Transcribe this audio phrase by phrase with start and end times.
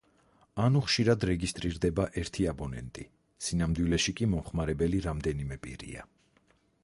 [0.61, 3.05] ანუ ხშირად რეგისტრირდება ერთი აბონენტი,
[3.49, 6.09] სინამდვილეში კი მომხმარებელი რამდენიმე პირია.